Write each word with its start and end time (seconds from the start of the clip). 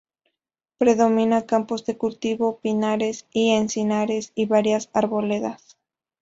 Predomina 0.79 1.45
campos 1.45 1.85
de 1.85 1.95
cultivos, 1.95 2.55
pinares, 2.59 3.27
encinares 3.35 4.31
y 4.33 4.47
varias 4.47 4.89
arboledas. 4.93 5.77